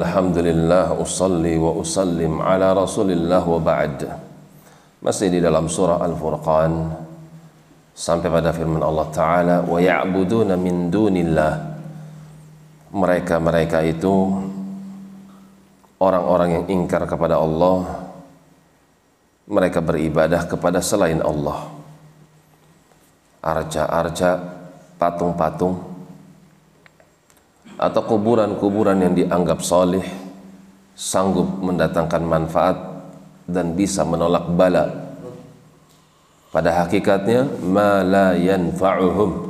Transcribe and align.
Alhamdulillah 0.00 0.96
usalli 0.96 1.60
wa 1.60 1.76
usallim 1.76 2.40
ala 2.40 2.72
rasulillah 2.72 3.44
wa 3.44 3.60
ba'd. 3.60 4.00
Masih 5.04 5.28
di 5.28 5.44
dalam 5.44 5.68
surah 5.68 6.00
Al-Furqan. 6.00 6.72
Sampai 7.92 8.32
pada 8.32 8.48
firman 8.48 8.80
Allah 8.80 9.12
Ta'ala 9.12 9.56
Wa 9.60 9.76
ya'buduna 9.76 10.56
min 10.56 10.88
dunillah. 10.88 11.52
Mereka-mereka 12.96 13.84
itu 13.84 14.40
Orang-orang 16.00 16.48
yang 16.56 16.64
ingkar 16.80 17.04
kepada 17.04 17.36
Allah. 17.36 18.08
Mereka 19.44 19.84
beribadah 19.84 20.48
kepada 20.48 20.80
selain 20.80 21.20
Allah. 21.20 21.68
Arca-arca 23.44 24.60
Patung-patung 24.96 25.89
atau 27.80 28.04
kuburan-kuburan 28.04 29.00
yang 29.00 29.16
dianggap 29.16 29.64
solih 29.64 30.04
sanggup 30.92 31.48
mendatangkan 31.64 32.20
manfaat 32.20 32.76
dan 33.48 33.72
bisa 33.72 34.04
menolak 34.04 34.52
bala. 34.52 35.16
Pada 36.52 36.84
hakikatnya 36.84 37.48
ma 37.64 38.04
la 38.04 38.36
yanfa'uhum. 38.36 39.48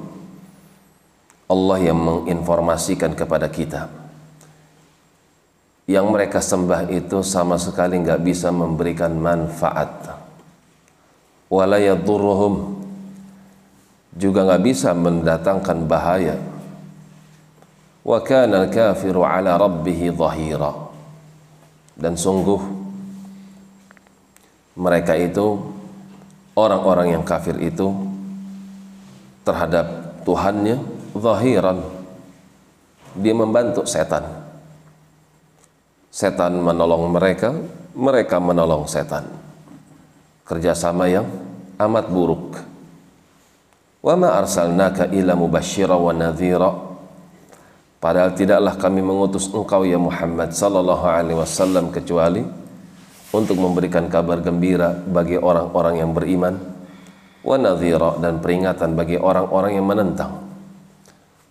Allah 1.51 1.79
yang 1.83 1.99
menginformasikan 1.99 3.19
kepada 3.19 3.51
kita. 3.51 3.91
Yang 5.91 6.07
mereka 6.07 6.39
sembah 6.39 6.87
itu 6.87 7.27
sama 7.27 7.59
sekali 7.59 7.99
nggak 7.99 8.23
bisa 8.23 8.55
memberikan 8.55 9.11
manfaat. 9.19 10.23
Wala 11.51 11.83
yadurruhum. 11.83 12.79
Juga 14.15 14.47
nggak 14.47 14.63
bisa 14.63 14.95
mendatangkan 14.95 15.91
bahaya 15.91 16.39
wa 18.01 18.19
kana 18.25 18.67
al-kafiru 18.67 19.25
ala 19.25 19.57
rabbih 19.61 20.13
dhahira. 20.15 20.73
Dan 22.01 22.17
sungguh 22.17 22.61
mereka 24.81 25.13
itu 25.21 25.61
orang-orang 26.57 27.19
yang 27.19 27.25
kafir 27.25 27.61
itu 27.61 27.93
terhadap 29.45 29.87
Tuhannya 30.25 30.81
zahiran. 31.17 31.81
Dia 33.21 33.35
membantu 33.35 33.85
setan. 33.85 34.25
Setan 36.11 36.61
menolong 36.61 37.09
mereka 37.13 37.53
mereka 37.97 38.41
menolong 38.41 38.89
setan. 38.89 39.27
Kerjasama 40.49 41.05
yang 41.11 41.27
amat 41.77 42.07
buruk. 42.09 42.59
Wa 44.01 44.17
ma 44.17 44.41
arsalnaka 44.41 45.13
ila 45.13 45.37
mubashshira 45.37 45.97
wa 45.97 46.13
nadhira 46.17 46.90
Padahal 48.01 48.33
tidaklah 48.33 48.81
kami 48.81 49.05
mengutus 49.05 49.53
engkau 49.53 49.85
ya 49.85 50.01
Muhammad 50.01 50.57
sallallahu 50.57 51.05
alaihi 51.05 51.37
wasallam 51.37 51.93
kecuali 51.93 52.41
untuk 53.29 53.61
memberikan 53.61 54.09
kabar 54.09 54.41
gembira 54.41 54.97
bagi 54.97 55.37
orang-orang 55.37 56.01
yang 56.01 56.17
beriman 56.17 56.57
wa 57.45 57.57
nadhira 57.61 58.17
dan 58.17 58.41
peringatan 58.41 58.97
bagi 58.97 59.21
orang-orang 59.21 59.77
yang 59.77 59.85
menentang. 59.85 60.33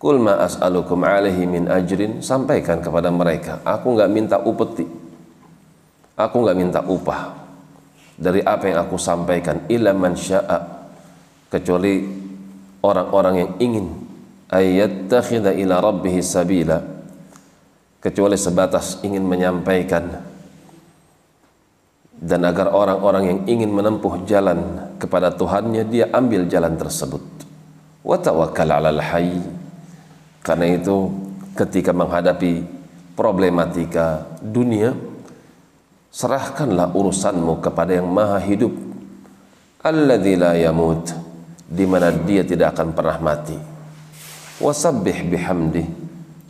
Kul 0.02 0.18
ma 0.18 0.42
as'alukum 0.42 1.06
alaihi 1.06 1.46
min 1.46 1.70
ajrin 1.70 2.18
sampaikan 2.18 2.82
kepada 2.82 3.14
mereka 3.14 3.62
aku 3.62 3.94
enggak 3.94 4.10
minta 4.10 4.36
upeti. 4.42 4.90
Aku 6.18 6.42
enggak 6.42 6.58
minta 6.58 6.80
upah 6.82 7.30
dari 8.18 8.42
apa 8.42 8.74
yang 8.74 8.82
aku 8.82 8.98
sampaikan 8.98 9.70
illa 9.70 9.94
man 9.94 10.18
syaa 10.18 10.90
kecuali 11.46 12.10
orang-orang 12.82 13.34
yang 13.38 13.50
ingin 13.62 13.86
ayyattakhidha 14.50 15.54
ila 15.54 15.78
rabbih 15.78 16.18
sabila. 16.20 16.82
Kecuali 18.02 18.34
sebatas 18.34 18.98
ingin 19.06 19.22
menyampaikan. 19.22 20.28
Dan 22.20 22.44
agar 22.44 22.68
orang-orang 22.76 23.24
yang 23.24 23.40
ingin 23.48 23.70
menempuh 23.72 24.28
jalan 24.28 24.92
kepada 25.00 25.32
Tuhannya 25.32 25.88
dia 25.88 26.12
ambil 26.12 26.44
jalan 26.50 26.76
tersebut. 26.76 27.22
Wa 28.04 28.20
tawakkal 28.20 28.68
'alal 28.68 29.00
hayy. 29.00 29.40
Karena 30.44 30.68
itu 30.68 31.08
ketika 31.56 31.96
menghadapi 31.96 32.64
problematika 33.16 34.28
dunia 34.40 34.96
serahkanlah 36.12 36.92
urusanmu 36.92 37.60
kepada 37.64 38.00
yang 38.00 38.08
maha 38.08 38.40
hidup. 38.40 38.72
Alladzi 39.80 40.36
la 40.36 40.56
yamut 40.60 41.08
di 41.64 41.84
mana 41.88 42.12
dia 42.12 42.44
tidak 42.44 42.76
akan 42.76 42.92
pernah 42.92 43.16
mati 43.16 43.79
wasabbih 44.60 45.32
bihamdi 45.32 45.84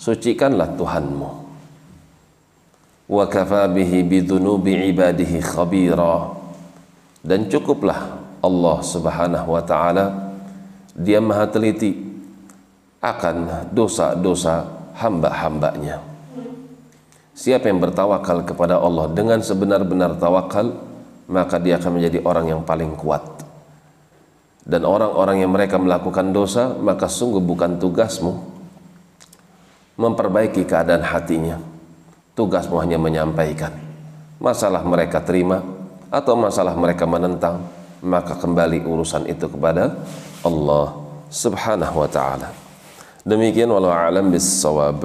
sucikanlah 0.00 0.74
Tuhanmu. 0.74 1.30
Wa 3.10 3.24
kafa 3.26 3.70
ibadihi 4.90 5.38
khabira. 5.44 6.34
Dan 7.20 7.52
cukuplah 7.52 8.16
Allah 8.40 8.78
Subhanahu 8.80 9.48
wa 9.52 9.62
taala. 9.62 10.34
Dia 10.96 11.20
maha 11.20 11.46
teliti 11.46 11.94
akan 13.00 13.68
dosa-dosa 13.72 14.66
hamba-hambanya. 14.96 16.00
Siapa 17.36 17.72
yang 17.72 17.80
bertawakal 17.80 18.44
kepada 18.44 18.76
Allah 18.76 19.08
dengan 19.16 19.40
sebenar-benar 19.40 20.20
tawakal 20.20 20.76
maka 21.30 21.56
dia 21.56 21.80
akan 21.80 21.96
menjadi 21.96 22.18
orang 22.26 22.52
yang 22.52 22.60
paling 22.66 22.92
kuat 22.98 23.22
dan 24.64 24.84
orang-orang 24.84 25.44
yang 25.44 25.52
mereka 25.52 25.80
melakukan 25.80 26.32
dosa 26.32 26.76
maka 26.76 27.08
sungguh 27.08 27.40
bukan 27.40 27.80
tugasmu 27.80 28.60
memperbaiki 30.00 30.64
keadaan 30.64 31.04
hatinya. 31.04 31.60
Tugasmu 32.32 32.80
hanya 32.80 32.96
menyampaikan. 32.96 33.76
Masalah 34.40 34.80
mereka 34.80 35.20
terima 35.20 35.60
atau 36.08 36.32
masalah 36.40 36.72
mereka 36.72 37.04
menentang 37.04 37.60
maka 38.00 38.32
kembali 38.32 38.80
urusan 38.88 39.28
itu 39.28 39.44
kepada 39.44 39.92
Allah 40.40 40.96
subhanahu 41.28 42.00
wa 42.00 42.08
ta'ala. 42.08 42.48
Demikian 43.28 43.68
walau 43.68 43.92
alam 43.92 44.32
bis 44.32 44.48
sawab 44.48 45.04